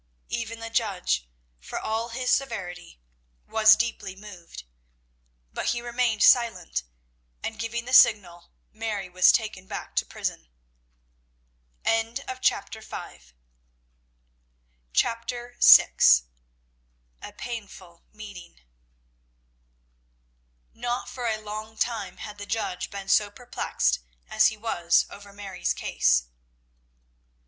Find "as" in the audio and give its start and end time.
24.27-24.47